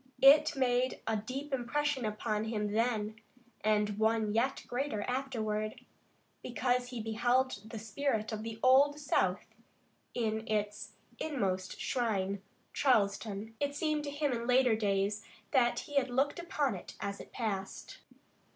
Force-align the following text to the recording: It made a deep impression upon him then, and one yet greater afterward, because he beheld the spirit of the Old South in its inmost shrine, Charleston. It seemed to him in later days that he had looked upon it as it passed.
It 0.23 0.55
made 0.55 0.99
a 1.05 1.15
deep 1.15 1.53
impression 1.53 2.05
upon 2.05 2.45
him 2.45 2.71
then, 2.71 3.17
and 3.63 3.99
one 3.99 4.33
yet 4.33 4.63
greater 4.65 5.03
afterward, 5.03 5.85
because 6.41 6.87
he 6.87 6.99
beheld 6.99 7.69
the 7.69 7.77
spirit 7.77 8.31
of 8.31 8.41
the 8.41 8.59
Old 8.63 8.97
South 8.99 9.45
in 10.15 10.47
its 10.47 10.93
inmost 11.19 11.79
shrine, 11.79 12.41
Charleston. 12.73 13.53
It 13.59 13.75
seemed 13.75 14.03
to 14.05 14.09
him 14.09 14.31
in 14.31 14.47
later 14.47 14.75
days 14.75 15.23
that 15.51 15.81
he 15.81 15.97
had 15.97 16.09
looked 16.09 16.39
upon 16.39 16.73
it 16.73 16.95
as 16.99 17.19
it 17.21 17.31
passed. 17.31 17.99